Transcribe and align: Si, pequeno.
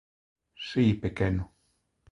Si, 0.69 0.85
pequeno. 1.03 1.43